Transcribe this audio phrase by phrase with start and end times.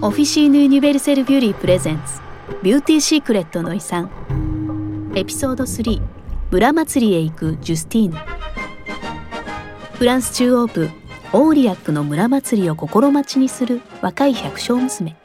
[0.00, 2.20] Officine Universelle Buly presents
[2.62, 4.08] Beauty Secret の遺産。
[5.16, 6.00] エピソード3
[6.52, 8.16] 村祭りへ行くジュスティーヌ。
[9.94, 10.88] フランス中央部
[11.32, 15.16] オーリアックの村祭りを心待ちにする若い百姓娘。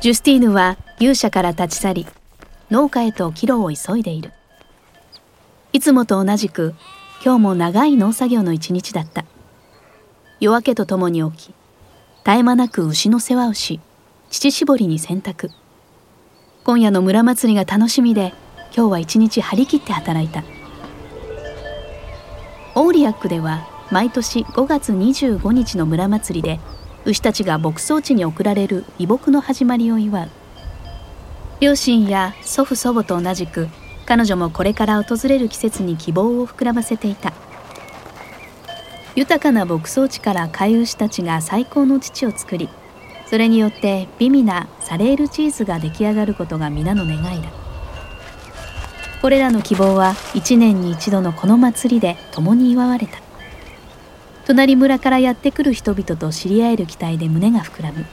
[0.00, 2.06] ジュスティーヌは牛舎から立ち去り
[2.70, 4.32] 農家へと帰路を急いでいる。
[5.74, 6.74] いつもと同じく
[7.22, 9.26] 今日も長い農作業の一日だった。
[10.38, 11.54] 夜明けとともに起き
[12.26, 13.80] 絶え間なく牛の世話をし
[14.28, 15.50] 乳搾りに洗濯。
[16.64, 18.34] 今夜の村祭りが楽しみで
[18.76, 20.44] 今日は一日張り切って働いた。
[22.74, 26.60] オーリアックでは毎年5月25日の村祭りで
[27.06, 30.28] 牛たちが牧草地に送られる移牧の始まりを祝う。
[31.60, 33.68] 両親や祖父祖母と同じく
[34.04, 37.32] 彼女もこれから訪れる季節に希望を膨らませていた。
[39.16, 42.68] 豊かな牧草地から飼い牛たちが最高の乳を作り
[43.26, 47.48] それによって美味なサレールチーズが出来上がることが皆の願いだ。
[49.20, 53.18] これらの希望は一年に一度のこの祭りで共に祝われた。
[54.46, 58.04] 隣村からやってくる人々と知り合える期待で胸が膨らむ。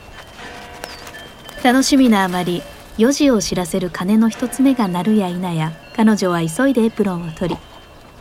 [1.64, 2.64] 楽しみなあまり
[2.98, 7.58] 4時を知らせる鐘の一つ目が鳴るや否や彼女は急いでエプロンを取り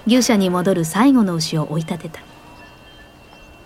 [0.06, 2.31] 牛舎に戻る最後の牛を追い立てた。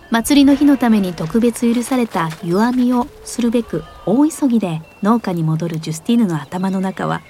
[0.09, 7.21] 祭りの日のために特別許された湯あみをするべく大急ぎで農家に戻るジュスティーヌの頭の中は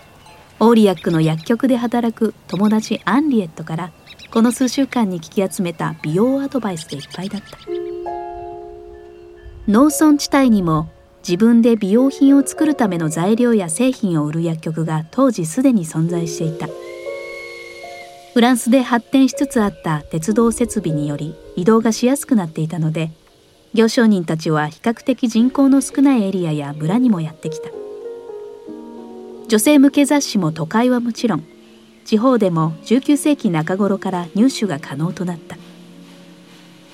[0.59, 3.92] オーリアックの薬局で働く友達アンリエットから
[4.31, 7.58] この数週間に聞き集めた美容アドバイスでいっぱいだった。
[9.67, 10.89] 農村地帯にも
[11.28, 16.67] 自分で美容品を作るための材料や製品を売る薬局が当時すでに存在していた。
[18.38, 23.10] フランスで発展しつつあった鉄道設備により移動がしやすくなっていたので
[23.74, 27.72] 行商人たちは比較的人口の少ないエリアや村にもやってきた。
[29.48, 31.45] 女性向け雑誌も都会はもちろん
[32.06, 35.58] 地方でも19世紀中頃から入手が可能となった。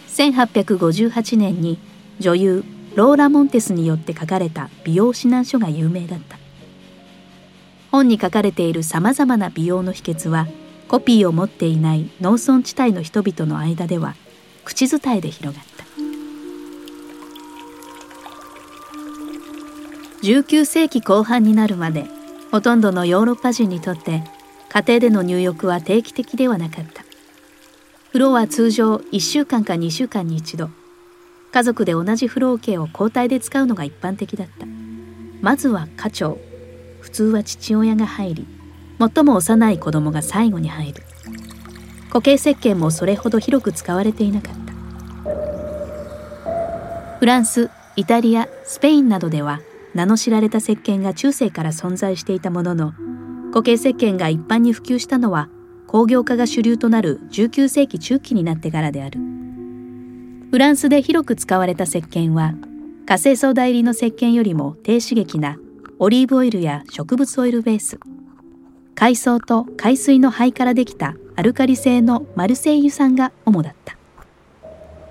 [0.07, 1.77] 1858年に
[2.21, 2.63] 女優
[2.95, 6.37] ローラ・モンテスによって書かれた美容指南書が有名だった。
[7.91, 10.47] 本に書かれているさまざまな美容の秘訣は
[10.87, 14.15] コピーを持っていない農村地帯の人々の間では
[14.63, 15.83] 口伝えで広がった。
[20.23, 22.05] 19世紀後半になるまで
[22.51, 24.23] ほとんどのヨーロッパ人にとって
[24.69, 27.03] 家庭での入浴は定期的ではなかった。
[28.07, 30.69] 風呂は通常1週間か2週間に一度。
[31.51, 34.65] 家族で同じ風呂桶を交代で使うのが一般的だった。
[35.41, 36.37] まずは家長。
[37.01, 38.47] 普通は父親が入り
[38.99, 41.03] 最も幼い子供が最後に入る。
[42.09, 44.73] 固形石鹸もそれほど広く使われていなかった。
[47.19, 49.61] フランスイタリアスペインなどでは
[49.93, 52.93] 名の知られた石鹸が中世から存在していたものの
[53.51, 55.49] 固形石鹸が一般に普及したのは
[55.87, 59.19] 工業化が主流となる19世紀中期になってからである。
[60.51, 62.53] フランスで広く使われた石鹸は
[63.05, 65.57] 火星ソーダ入りの石鹸よりも低刺激な
[65.99, 67.99] オリーブオイルや植物オイルベース。
[68.95, 73.97] 海藻と海水の灰からできたアルカリ性のマルセイユ酸が主だった。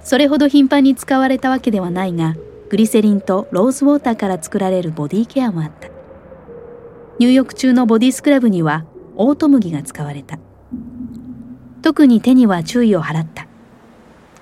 [0.04, 2.36] それほど頻繁に使われたわけではないが
[2.70, 5.88] グリセリンとローズウォーターから作られるボディケアもあった。
[7.18, 8.84] 入浴中のボディスクラブには
[9.16, 10.38] オート麦が使われた。
[11.82, 13.46] 特に手には注意を払った。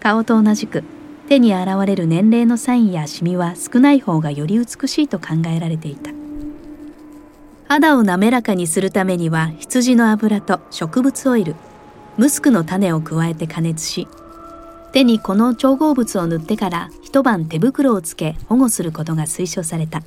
[0.00, 0.84] 顔と同じく
[1.28, 6.10] 手に現れる年齢のサインやシミは少ない方がより美しいと考えられていた。
[7.70, 11.54] 肌を滑らかにするためには羊の油と植物オイル
[12.16, 14.08] ムスクの種を加えて加熱し
[14.92, 20.03] 手にこの調合物を塗ってから一晩手袋をつけ保護することが推奨された。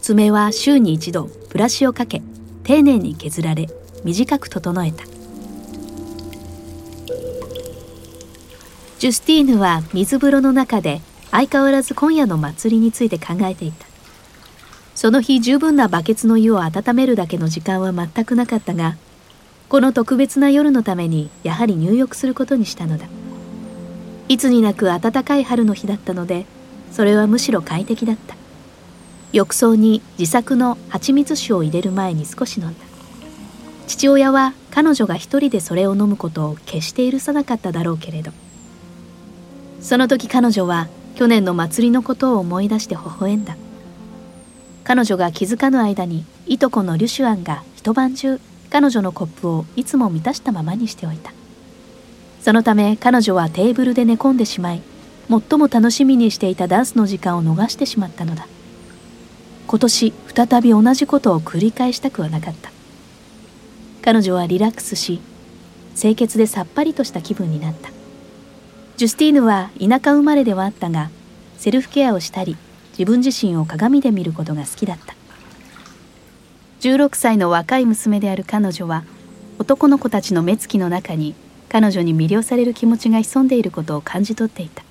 [0.00, 2.22] 爪は週に一度ブラシをかけ
[2.64, 3.66] 丁寧に削られ
[4.02, 5.04] 短く整えた。
[8.98, 13.87] ジュスティーヌは水風呂の中で相変わらず今夜の祭りについて考えていた。
[14.98, 18.96] その日十分なバケツの湯を温めるだけの時間は全くなかったが
[19.68, 23.06] この特別な夜のためにやはり入浴することにしたのだ。
[24.26, 26.46] いつになく暖かい春の日だったので
[26.90, 28.34] それはむしろ快適だった。
[29.32, 32.84] 浴槽に自作の蜂蜜酒を入れる前に少し飲んだ。
[33.86, 38.32] 父親は彼女が一人でそれを飲むことを決して許さなかっただろうけれど。
[39.80, 43.56] その時彼女は去年の祭りのことを思い出して微笑んだ。
[44.88, 48.40] 彼女が気づかぬ間にいとこのリュシュアンが一晩中
[48.70, 51.34] 彼女のコップをいつも満たしたままにしておいた。
[52.40, 54.80] そのため彼女はテーブルで寝込んでしまい
[55.28, 58.46] 最も楽しみにしていたダンスの時間を逃してしまったのだ。
[59.66, 62.70] 今年再び同じことを繰り返したくはなかった。
[64.00, 65.20] 彼女はリラックスし
[66.00, 67.90] 清潔でさっぱりとした気分になった。
[68.96, 71.10] ジュスティーヌは田舎生まれではあったが
[71.58, 72.56] セルフケアをしたり
[72.98, 75.14] 自分自身を鏡で見ることが好きだった。
[76.80, 79.04] 16歳の若い娘である彼女は
[79.58, 81.34] 男の子たちの目つきの中に
[81.68, 84.82] 彼女に魅了される気持ちが潜んでいることを感じ取っていた。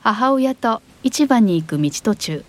[0.00, 2.44] 母親と市場に行く道途中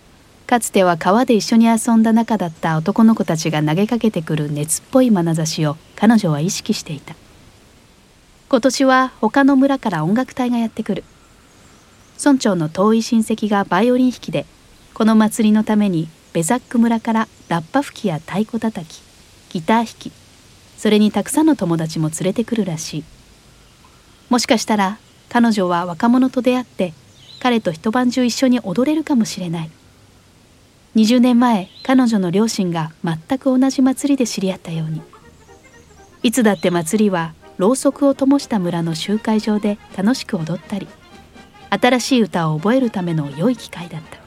[0.46, 7.14] かつては川で一緒に遊んだ仲だった男の子たちが投げかけてくる熱っぽい眼差しを彼女は意識していた。
[8.50, 11.04] 今年は他の村から音楽隊がやってくる。
[12.22, 14.44] 村長の遠い親戚がバイオリン弾きで
[15.02, 19.02] この祭りのためにベザック村からラッパ吹きや太鼓叩き
[19.48, 20.12] ギター弾き
[20.78, 23.04] それにたくさんの友達も連れてくるらしい。
[24.30, 26.92] もしかしたら彼女は若者と出会って
[27.40, 29.70] 彼と一晩中一緒に踊れるかもしれない。
[30.94, 35.02] 20年前彼女の両親が全く同じ祭りで知り合ったように。
[36.22, 40.86] いつだって祭りはろうそくを灯した村の集会場で楽しく踊ったり
[41.70, 44.21] 新しい歌を覚えるための良い機会だった。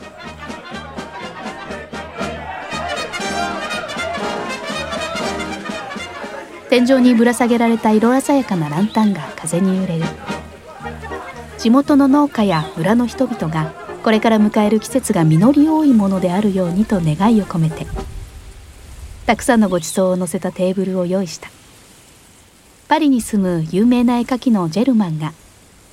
[6.75, 10.03] 天井にぶら下げられた色鮮やかなランタンが風に揺れる。
[11.57, 13.71] 地元の農家や村の人々が
[14.03, 17.87] これから迎える季節が実り多いものであるようにと願いを込めて
[19.25, 21.49] たくさんのごちそうを載せたテーブルを用意した。
[22.89, 25.31] パリに住む有名な絵描きのジェルマンが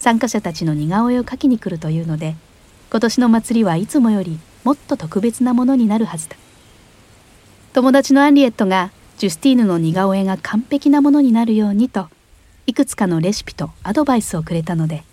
[0.00, 2.34] 参加者たちの似顔絵を描きに来るというので
[2.90, 6.34] 今年の祭りはいつもよりもっと特別なものになるはずだ。
[7.73, 12.08] 友達のアンリエットがジュスティーヌの似顔絵が完璧なものになるようにと
[12.66, 15.04] いくつかのレシピとアドバイスをくれたので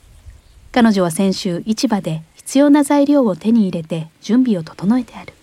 [0.71, 5.33] 彼女は先週市場で必要な材料を手に入れて準備を整えてある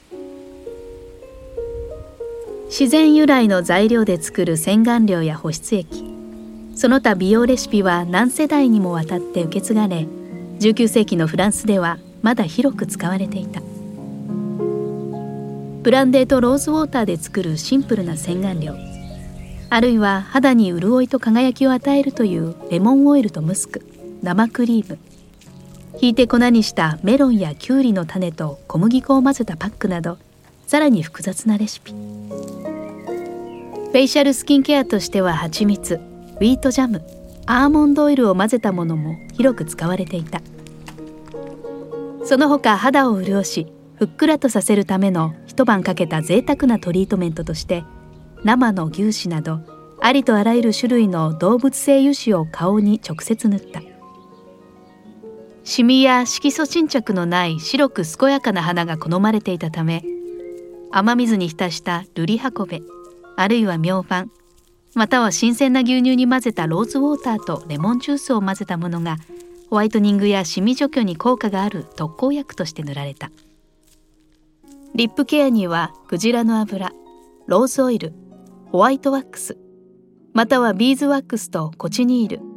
[2.66, 6.04] 自然由来の材料で作る洗顔料や保湿液
[6.74, 10.06] その他美容レシピは何世代にもわたって受け継がれ
[10.58, 13.62] 19世紀のフランスではまだ広く使われていた。
[15.86, 18.74] ブランデーとローズウォーターで作るシンプルな洗顔料。
[19.70, 23.86] あるいは肌に潤いと輝きを与えるというレモンオイルとムスク。
[24.20, 24.98] 生クリーム。
[25.98, 30.18] ひいて粉にしたメロンやキュウリの種と小麦粉を混ぜたパックなど
[30.66, 31.92] さらに複雑なレシピ。
[31.92, 37.04] フェイシャルスキンケアとしては蜂蜜ウィートジャム
[37.46, 40.42] アーモンドオイルを混ぜたものも広く使われていた。
[42.24, 43.68] その他肌を潤し
[43.98, 47.84] ふっくらとさせるための一晩かけた贅沢なトリートメントとして
[48.44, 49.60] 生の牛脂など
[50.00, 53.80] ありとあらゆる種類の動物性油脂を顔に直接塗った
[55.64, 60.04] シミや色素沈着のない白く健やかな花が好まれていたため
[60.92, 62.82] 雨水に浸したルリハコベ
[63.36, 64.30] あるいはミョウファン
[64.94, 69.16] または新鮮な牛乳に混ぜたローズウォーターとレモンジュースを混ぜたものが
[69.70, 73.30] ホワイトニングやシミ除去に効果がある特効薬として塗られた。
[74.94, 76.90] リップケアにはクジラの油
[77.46, 78.14] ローズオイル
[78.70, 79.58] ホワイトワックス
[80.32, 82.56] またはビーズワックスとコチニール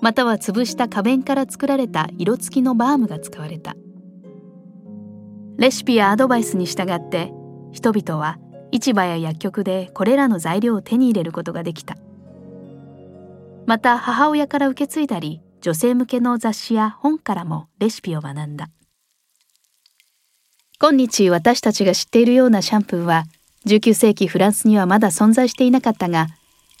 [0.00, 3.74] または潰した花弁から作られた色付きのバームが使われた。
[5.58, 7.32] レシピやアドバイスに従って
[7.72, 8.38] 人々は
[8.72, 11.96] 市場や薬局でこれらの材料を手に入れることができた。
[13.66, 18.70] また母親から受け継いだり女性向けの雑誌や本からもレシピを学んだ。
[20.82, 23.24] 今日私たちが知っているようなシャンプーは
[23.66, 26.28] 19世紀フランスにはまだ存在していなかったが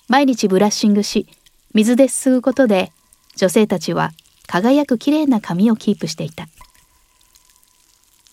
[0.08, 1.26] 毎日ブラッシングし
[1.74, 2.92] 水ですすぐことで
[3.36, 4.12] 女性たちは
[4.46, 6.48] 輝くきれいな髪をキープしていた。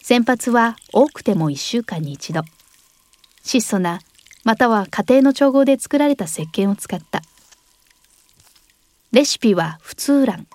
[0.02, 2.42] 洗髪は多くても1週間に一度。
[3.44, 4.00] 質素な
[4.44, 7.22] または家庭の調合で作られた石鹸を使った。
[9.12, 10.48] レシピは普通卵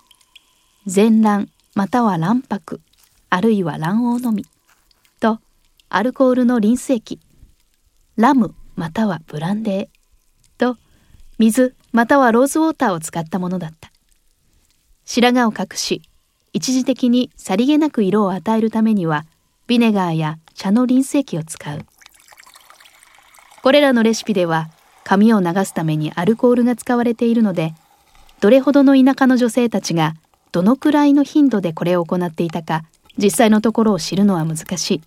[0.86, 2.80] 全卵または卵白
[3.30, 4.46] あるいは卵黄のみ。
[5.94, 7.20] アルコールのリンス液。
[8.16, 10.58] ラムまたはブランデー。
[10.58, 10.78] と
[11.38, 13.92] 水またはローズウォーターを使ったものだった。
[15.04, 16.00] 白髪を隠し
[16.54, 19.26] 一時的にさりげなく色を与えるためには
[19.66, 21.84] ビネガーや茶のリンス液を使う。
[23.62, 24.70] これらのレシピでは
[25.04, 27.74] 髪を流すためにアルコールが使われているので
[28.40, 30.14] どれほどの田舎の女性たちが
[30.52, 32.82] どのくらいの頻度でこれを行っていたか
[33.18, 35.02] 実際のところを知るのは難しい。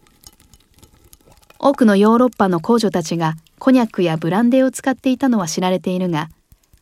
[1.68, 6.30] 多くのヨーロッパの公女たちがコニャックやブランデーを使っていたのは知られているが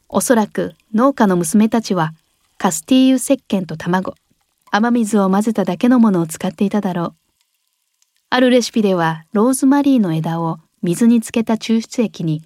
[0.10, 2.12] おそらく農家の娘たちは
[2.58, 4.16] カスティーユ石鹸と卵、
[4.72, 7.16] 雨水を混ぜただけのものを使っていただろう。
[8.30, 12.44] あるレシピではローズマリーの枝を水につけた抽出液に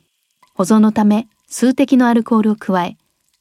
[0.53, 2.97] 保存のため数滴のアルコールを加え、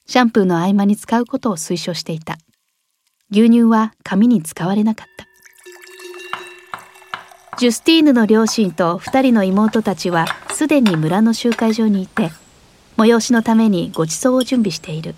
[0.07, 2.38] シャンプーの合間に使うことを推奨していた。
[3.31, 5.25] 牛乳は髪に使われなかった。
[7.59, 12.31] ジュスティーヌの両親と二人の妹たちはすでに村の集会場にいて、
[12.99, 15.15] 催しのためにご馳走を準備している。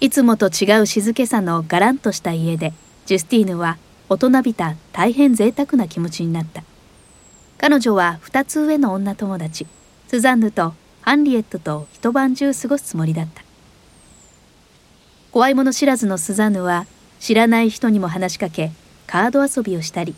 [0.00, 2.74] いつもと違う静けさのがらんとした家で、
[3.06, 3.78] ジュスティーヌは
[4.10, 6.64] 大人びた大変贅沢な気持ちになった。
[7.56, 9.66] 彼女は二つ上の女友達、
[10.08, 13.42] スザンヌとハンリエットと一晩中過ごすつもりだった。
[15.32, 16.84] 怖いもの知らずのスザンヌは
[17.20, 18.70] 知らない人にも話しかけ、
[19.06, 20.14] カード遊びをしたり、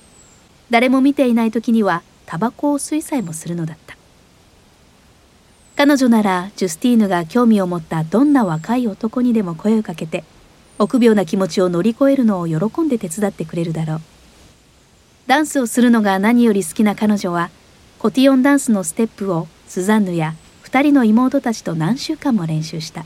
[0.72, 3.94] 誰も見ていない時にはタバコを吸いさえもするのだった。
[5.76, 10.24] 彼女ならジュスティーヌが興味を持ったどんな若い男にでも声をかけて
[10.78, 14.00] 臆病な気持ちを乗り越えるのを喜んで手伝ってくれるだろう。
[15.26, 17.50] ダンスをするのが何より好きな彼女は
[17.98, 23.04] コティオンダンスのステップをスザンヌや2人の妹たちと何週間も練習した。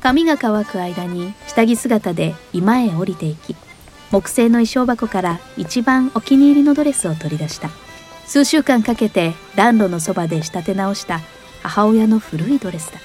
[0.00, 3.54] 髪が乾く間に下着姿で居間へ降りていき
[4.14, 7.70] 木製の衣装箱から一番お気に入りのドレスを取り出した。
[8.26, 11.20] 数週間かけて暖炉のそばで仕立て直した
[11.64, 13.00] 母親の古いドレスだ。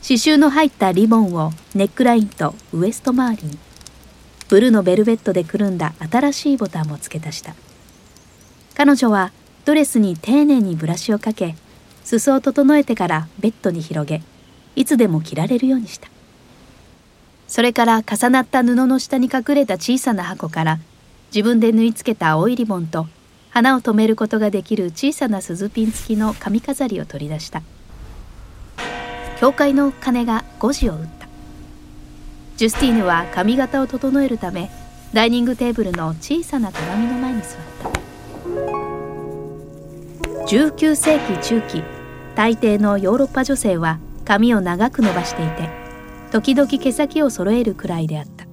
[0.00, 3.58] 刺繍の入ったリボンをネックラインとウエスト周りに。
[4.48, 7.56] ブルーのベルベットでくるんだ新しいボタンも付け足した。
[8.74, 9.32] 彼女は
[9.64, 11.56] ドレスに丁寧にブラシをかけ
[12.04, 14.22] 裾を整えてからベッドに広げ
[14.76, 16.13] いつでも着られるようにした。
[17.46, 20.78] それから重なった布の下に隠れた小さな箱から
[21.34, 23.06] 自分で縫い付けた青いリボンと
[23.50, 27.62] 花を留めることができる小さな鈴ピン付きの髪飾りを取り出した。
[29.38, 31.28] 教会の鐘が5時を打った。
[32.56, 34.70] ジュスティーヌは髪型を整えるため
[35.12, 37.50] ダイニングテーブルの小さな鏡の前に座っ
[37.82, 38.04] た。
[40.46, 41.82] 19世紀中期
[42.34, 45.83] 大抵のヨーロッパ女性は髪を長く伸ばしていて
[46.34, 48.48] 時々毛先を揃えるくらいであった。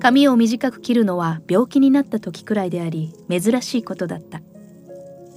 [0.00, 4.40] 髪を短く切るのは病気になった時くらいであり珍しいことだった。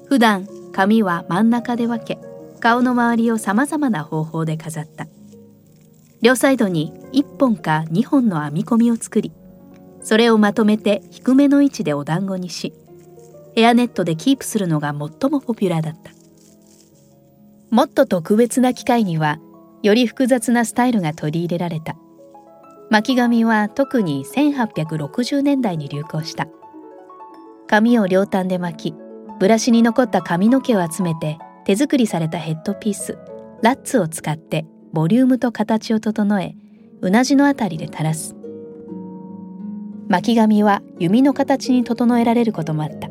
[0.07, 2.17] 普段髪は真ん中で分け
[2.61, 5.05] 顔の周りをさまざまな方法で飾った。
[6.21, 9.33] 両サイドに1本か2本の編み込みを作り
[10.01, 12.73] それをまとめて低めの位置でお団子にし
[13.53, 16.11] ヘアネットでキープするのが最もポピュラーだった。
[17.69, 19.39] もっと特別な機会には
[19.83, 21.95] より複雑なスタイルが取り入れられた。
[22.89, 26.47] 巻き髪は特に1860年代に流行した。
[27.67, 28.95] 髪を両端で巻き
[29.39, 33.17] ブラシに残った髪の毛を集めて手作りされたヘッドピース
[33.61, 36.55] ラッツを使ってボリュームと形を整え
[37.01, 38.35] うなじのあたりで垂らす。
[40.07, 43.09] 巻き髪は弓の形に整えられることもあった。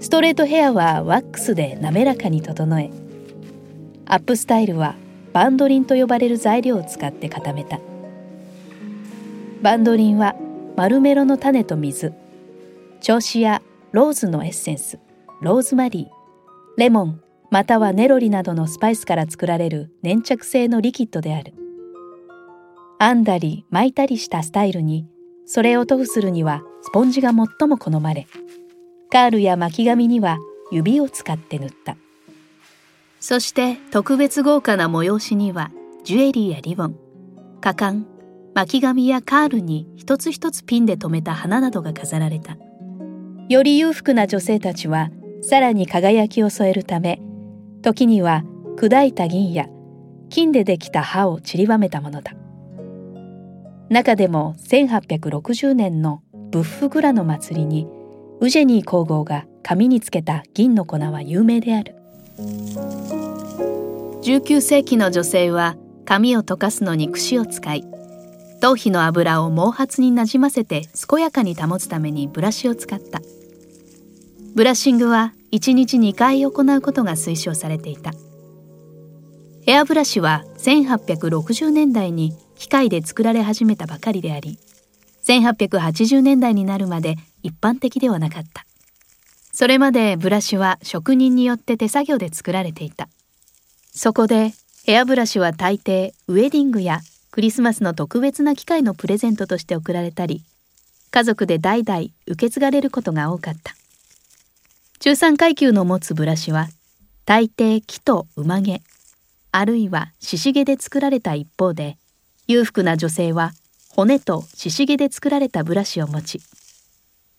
[0.00, 2.90] ストレートヘアはワックスで滑らかに整え
[4.04, 4.96] アップスタイルは
[5.34, 7.80] バンドリンと呼ばれる材料を使って固めた。
[9.62, 10.36] バンドリンは
[10.76, 12.12] マルメロの種と水
[13.00, 13.60] 調子や
[13.90, 15.00] ローズのエッセンス
[15.40, 21.52] ローズマリーレモンまたはネロリなどのスパイスから作られる粘着性のリキッドである。
[23.00, 25.04] 編んだり巻いたりしたスタイルに
[25.46, 28.28] それを塗布するにはスポンジが最も好まれ
[29.10, 30.38] カールや巻き紙には
[30.70, 31.96] 指を使って塗った。
[33.26, 35.70] そして特別豪華な催しには
[36.04, 36.98] ジュエリーやリボン
[37.62, 38.04] 果敢
[38.52, 42.58] 巻紙やカールに一つ一つピンで留めた花などが飾られた。
[43.48, 45.08] より裕福な女性たちは
[45.40, 47.22] さらに輝きを添えるため
[47.80, 48.44] 時には
[48.76, 49.68] 砕いた銀や
[50.28, 52.34] 金でできた葉を散りばめたものだ。
[53.88, 57.88] 中でも1860年のブッフグラの祭りに
[58.40, 62.03] ウジェニー皇后が紙につけた銀の粉は有名である。
[62.38, 67.84] 19世紀の女性は髪を溶かすのに櫛を使い
[68.60, 73.20] 頭皮の油を毛髪になじませて健やかに保つためにブラシを使った。
[74.54, 78.12] ブラッシングは1日2回行うことが推奨されていた。
[79.66, 84.58] ヘアブラシは1860年代に機械で作られ始めたばかりであり
[85.24, 88.63] 1880年代になるまで一般的ではなかった。
[89.54, 93.08] それまでブラシは職人によって手作業で作られていた。
[93.92, 94.52] そこで
[94.84, 100.42] ヘアブラシは大抵ウェディングやクリスマスの特別な機会のプレゼントとして贈られたり、
[101.12, 103.76] 家族で代々受け継がれることが多かった。
[104.98, 106.66] 中産階級の持つブラシは
[107.24, 108.82] 大抵木と馬毛、
[109.52, 111.96] あるいは獅子毛で作られた一方で
[112.48, 113.52] 裕福な女性は
[113.90, 116.40] 骨と獅子毛で作られたブラシを持ち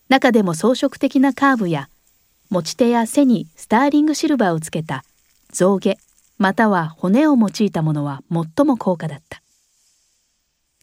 [0.07, 1.89] 中でも装飾的なカーブや
[2.49, 5.03] 持ち手や背にスターリングシルバーをつけた。
[5.51, 5.97] 象牙
[6.37, 9.41] または骨を用いたものは最も高価だった。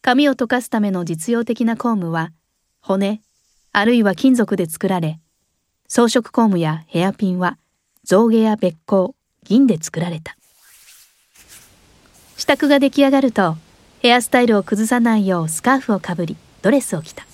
[0.00, 2.32] 髪を溶かすための実用的なコームは
[2.80, 3.20] 骨
[3.72, 5.20] あるいは金属で作られ
[5.86, 7.58] 装飾コームやヘアピンは
[8.02, 9.10] 象牙や別光
[9.44, 10.36] 銀で作られた。
[12.36, 13.56] 支度が出来上がると
[14.00, 17.24] ヘアスタイルを崩さないようスカーフをかぶりドレスを着た。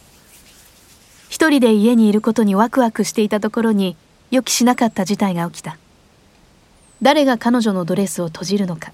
[1.30, 3.96] 一人で家にいることにワクワクしていたところに
[4.30, 5.78] 予期しなかった事態が起きた。
[7.00, 8.92] 誰が彼女のドレスを閉じるのか。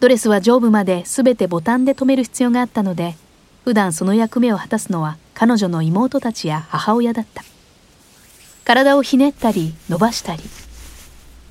[0.00, 3.14] ドレスは上部まで全てボタンで留める必要があったので
[3.64, 7.42] 普段その役目を果たすのは彼女の妹たちや母親だった。
[8.64, 10.42] 体をひねったり伸ばしたり。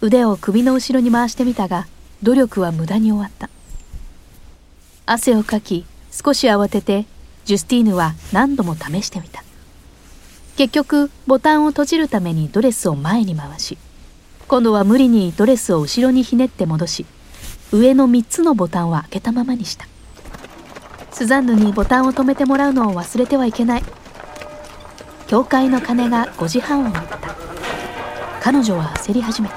[0.02, 1.88] 腕を首の後ろに回してみたが
[2.24, 3.50] 努力は無駄に終わった。
[5.06, 7.06] 汗をかき少し慌てて
[7.46, 9.44] ジュスティーヌは何度も試してみた。
[10.58, 13.77] 結局ボタンを閉じるためにドレスを前に回し
[14.48, 17.05] 今度は無理にドレスを後ろにひねって戻し
[17.74, 19.88] 上の3つのボタンは開けたままにした。
[21.12, 23.84] スザンヌにボタンを止めてもらうのを忘れてはいけない。
[25.27, 27.20] 教会の鐘が5時半を回った。
[28.41, 29.55] 彼女は焦り始めた。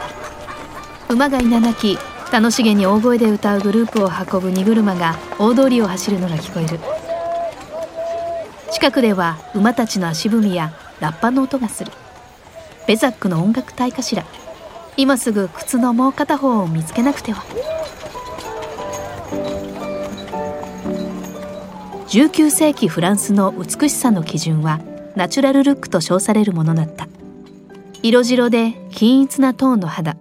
[1.08, 1.98] 馬がいななき
[2.32, 6.78] 楽しげに大声で歌うグループを運ぶ荷車が大通りを走るのが聞こえる。
[8.70, 10.72] 近くでは馬たちの足踏みや
[11.04, 11.92] ラッパの音がする。
[12.86, 14.24] ベザックの音楽隊かしら。
[14.96, 17.44] 今すぐ靴のもう片方を見つけなくては。
[22.08, 24.80] 19世紀フランスの美しさの基準は
[25.14, 27.06] ナチュラルルックと称されるものだった。
[28.02, 30.16] 色白で均一なトーンの肌。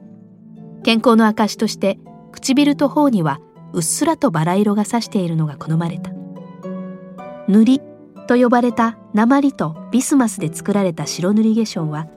[0.84, 1.98] 健康の証として
[2.34, 3.40] 唇と頬には
[3.72, 6.12] うっすらとバラ色がさしているのが好まれた。
[7.48, 7.82] 塗り
[8.26, 12.08] と呼ばれた鉛とビスマスで作られた白塗り化粧は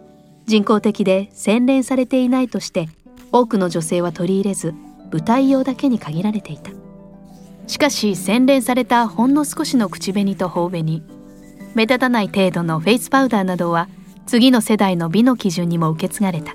[0.46, 2.88] 人工的で洗練されていないとして
[3.33, 4.74] 多くの女性は取り入れず
[5.11, 6.70] 舞台用だけに限られていた。
[7.66, 11.02] しかし洗練されたほんの少しの口紅と頬紅
[11.74, 13.88] 目立たない程度のフェイスパウダーなどは
[14.26, 16.54] 次の世代の美の基準にも受け継がれた。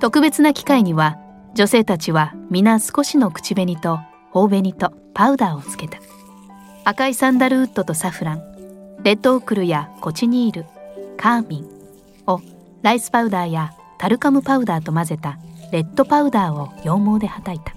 [0.00, 1.16] 特別な機会には
[1.54, 3.98] 女性たちは皆少しの口紅と
[4.30, 5.98] 頬紅とパウダーをつけた。
[6.88, 9.02] 赤いサンダルウッドとサフラン。
[9.02, 10.64] レッドオークルやコチニール
[11.16, 11.68] カーミン。
[12.28, 12.40] を
[12.82, 15.36] ライスパウダーやタルカムパウダーと混ぜた
[15.72, 17.74] レッドパウダーを羊毛ではたいた。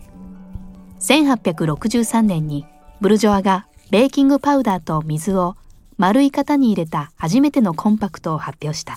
[0.99, 2.67] 1863年に
[3.01, 5.55] ブルジョアがベーキングパウダーと水を
[5.97, 8.95] 丸い型に入れた初めてのコンパクトを発表した。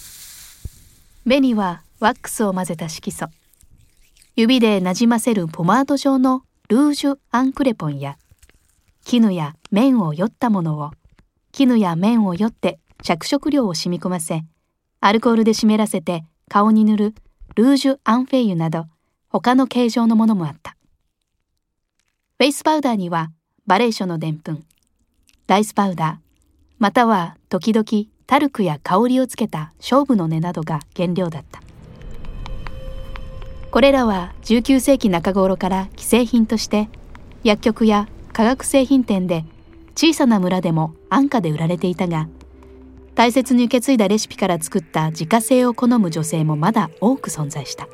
[1.24, 3.28] ベにはワックスを混ぜた色素。
[4.36, 8.18] 指でなじませるポマード状のルージュ・アンクレポンや
[9.04, 10.90] 絹や綿をよったものを。
[11.52, 14.42] 絹や綿をよって着色料を染み込ませ
[15.00, 17.14] アルコールで湿らせて顔に塗る
[17.56, 18.86] ルージュ・アンフェイユなど
[19.28, 20.76] 他の形状のものもあった。
[22.38, 23.30] フェイスパウダーには
[23.66, 24.64] バレーショのでんぷん
[25.46, 26.16] ライスパウダー
[26.78, 27.86] または時々
[28.26, 31.60] タルクや香りをつけた勝負の根などが原料だった。
[33.70, 36.88] これらは19世紀中頃から既製品として
[37.42, 39.44] 薬局や化学製品店で
[39.94, 42.28] 小さな村でも安価で売られていたが
[43.14, 47.86] 大切に受け継いだレシピから作った自家製を好む女性もまだ多く存在した。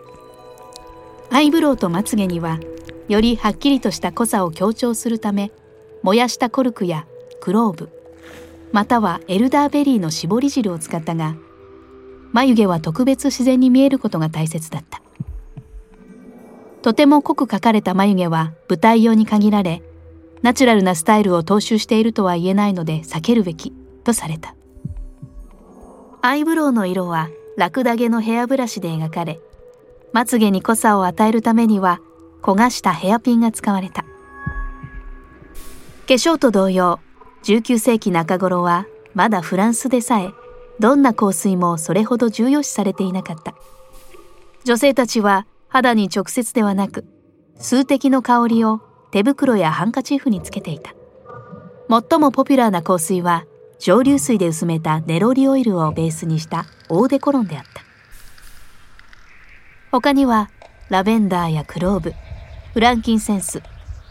[1.30, 2.58] アイブロウとまつげには
[3.08, 5.50] よりはっきりとした濃さを強調するため
[6.02, 7.06] 燃やしたコルクや
[7.40, 7.90] クローブ
[8.72, 11.36] またはエルダーベリーの絞り汁を使ったが
[12.32, 15.02] 眉毛は特別自然に見えることが大切だった。
[16.82, 19.82] とても濃く描かれた眉毛は舞台用に限られ
[20.42, 23.72] ナチュラルなスタイルを踏襲しているとは言えないので避けるべき
[24.04, 24.54] とされた。
[26.20, 29.40] アイブロウの色はラクダ毛のヘアブラシで描かれ
[30.12, 32.00] まつげに濃さを与えるためには
[32.42, 34.02] 焦がしたヘアピンが使われた。
[34.02, 34.08] 化
[36.14, 37.00] 粧と同様
[37.42, 40.30] 19世紀中頃はまだフランスでさえ
[40.80, 43.54] どんな香水もそれほど重要視されていなかった。
[44.64, 47.04] 女性たちは肌に直接ではなく
[47.58, 50.94] 数滴の香りを手袋やハンカチーフにつけていた。
[51.88, 53.46] 最もポピュラーな香水は
[53.78, 57.82] 蒸留水で薄めたネロリオイルをベースにしたオーデコロンであった。
[59.90, 60.50] 他には
[60.90, 62.12] ラベンダーやクローブ
[62.74, 63.62] フランキンセンス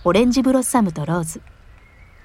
[0.03, 1.41] オレンジブロッサムとローズ。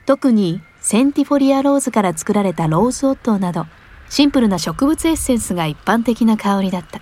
[0.06, 3.66] 特にセンティフォリアローズから作られたローズオットーなど
[4.08, 7.00] シンプルな植物エッセンスが一般的な香りだった。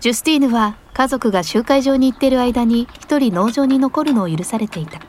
[0.00, 5.00] ジュスティーヌは家族が集会場に行ってる間に一人農場に残るのを許されていた。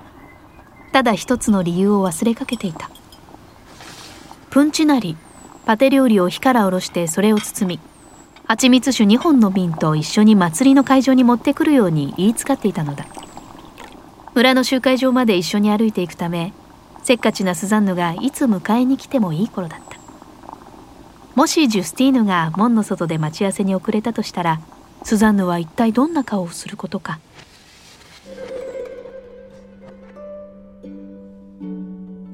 [0.92, 2.90] ただ一つの理由を忘れかけていた。
[4.50, 5.16] プンティなる
[5.66, 7.80] パテ料理を火から下ろしてそれを包み
[8.48, 13.06] 蜂蜜酒2本の瓶と一緒に祭りの会場に持ってくるように言いつかっていたのだ。
[14.34, 16.52] 村の集会場まで一緒に歩いていくため
[17.04, 20.00] せっかちなスザンヌがいつ迎えに来てもいい頃だった。
[21.36, 24.62] もしジュスティーヌが門の外で待ち合わせに遅れたとしたら
[25.06, 27.20] スザンヌは一体どんな顔をすることか。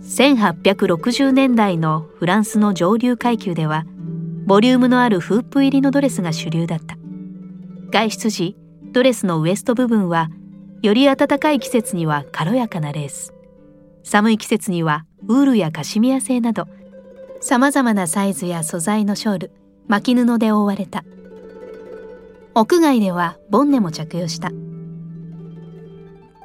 [0.02, 3.86] 1860年代のフランスの上流階級では
[4.46, 6.96] ボリュームのあるフープ入りのドレスが主流だった。
[7.90, 8.56] 外出時
[8.94, 10.30] ドレスのウエスト部分は
[10.82, 13.34] より暖かい季節には軽やかなレース。
[14.06, 16.70] 寒い季節にはウールやカシミヤ製など
[17.42, 19.52] さまざまなサイズや素材のショール
[19.90, 21.04] 巻き布で覆われた。
[22.54, 24.52] 屋外ではボンネも着用した。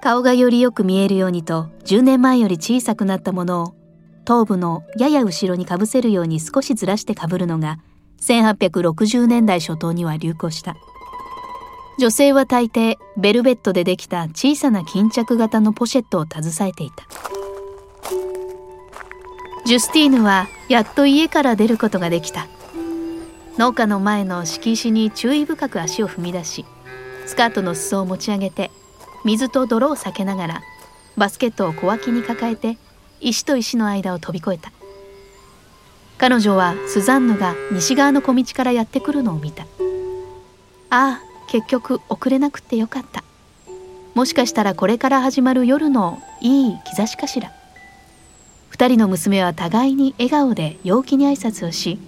[0.00, 3.74] 顔がよりよく見えるようにと10年前より小さくなったものを
[4.24, 7.78] 頭部のやや後ろにかぶせるように少しずらしてかぶるのが
[8.20, 10.76] 1860年代初頭には流行した。
[11.98, 17.06] 女性は大抵ベルベットでできた小さな巾着型のポシェットを携えていた。
[19.64, 22.46] ジュスティーヌはやっと家から出ることができた。
[23.58, 26.64] 農家の前の敷石に注意深く足を踏み出し
[27.26, 28.70] スカートの裾を持ち上げて
[29.24, 30.62] 水と泥を避けながら
[31.16, 32.76] バスケットを小脇に抱えて
[33.20, 34.70] 石と石の間を飛び越えた。
[36.18, 39.64] 彼女はスザンヌが西側の小道からやってくるのを見た。
[40.90, 43.24] ああ結局遅れなくてよかった。
[44.14, 47.52] もしかしたらこれから始まる夜のいい兆しかしら。
[48.68, 51.98] 二人の娘は互いに笑顔で陽気に挨拶をし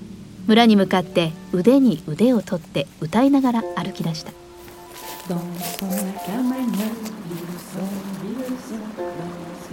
[0.48, 4.32] 村に向かって腕に腕を取って歌いながら歩き出した。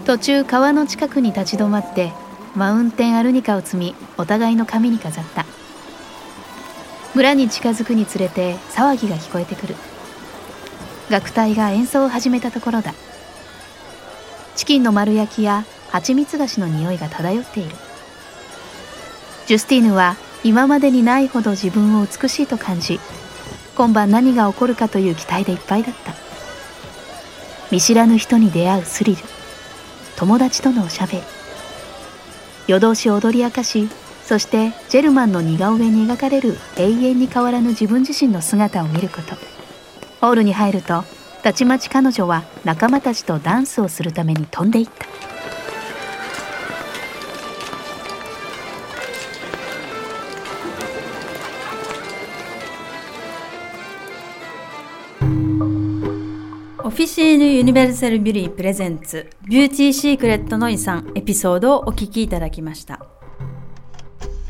[0.05, 2.11] 途中川の近くに立ち止まって
[2.55, 5.45] マウンテンアルニカを積みお互いの髪に飾った。
[7.15, 9.75] 村に近づくにつれて騒ぎが聞こえてくる。
[11.09, 12.93] 楽隊が演奏を始めたところだ。
[14.57, 17.75] チキンの丸焼きや蜂蜜菓子の匂いが漂っている。
[19.47, 22.99] ジュスティーヌは今までにないほど自分を美しいと感じ
[23.75, 26.13] 今晩何が起こるかという期待でいっぱいだった。
[27.71, 29.23] 見知らぬ人に出会うスリル
[30.15, 31.23] 友達とのおしゃべり。
[32.67, 33.89] 夜通し踊り明かし
[34.23, 39.36] そしてジェルマンの似顔絵に描かれる永遠に変わらぬ自分自身の姿を見ること。
[40.21, 41.05] ホールに入ると
[41.41, 45.34] たちまち彼女は仲間たちとダンスをするために飛んでいった。
[57.05, 63.05] Officine Universelle Buly presents Beauty Secret の遺産エピソードをお聞きいただきました。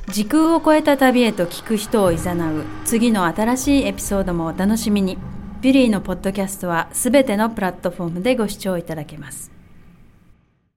[0.07, 5.17] 時空を超えた旅へと聞く人をいざなう次の新しいエピソードもお楽しみに。
[5.59, 9.54] ビュリーのポッドキャストはすべてのプラットフォームでご視聴いただけます。